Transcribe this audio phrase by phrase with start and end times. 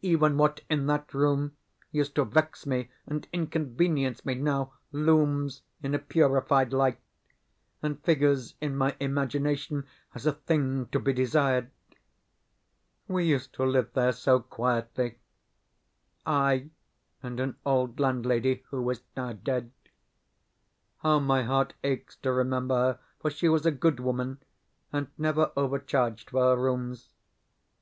[0.00, 1.54] Even what in that room
[1.92, 6.98] used to vex me and inconvenience me now looms in a purified light,
[7.82, 11.70] and figures in my imagination as a thing to be desired.
[13.08, 15.18] We used to live there so quietly
[16.24, 16.70] I
[17.22, 19.70] and an old landlady who is now dead.
[21.02, 24.38] How my heart aches to remember her, for she was a good woman,
[24.94, 27.10] and never overcharged for her rooms.